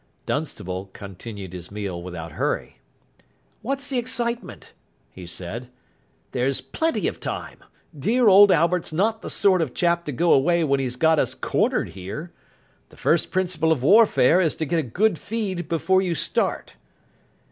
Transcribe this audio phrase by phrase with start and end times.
[0.25, 2.79] Dunstable continued his meal without hurry.
[3.61, 4.73] "What's the excitement?"
[5.11, 5.69] he said.
[6.31, 7.59] "There's plenty of time.
[7.95, 11.35] Dear old Albert's not the sort of chap to go away when he's got us
[11.35, 12.31] cornered here.
[12.89, 16.77] The first principle of warfare is to get a good feed before you start."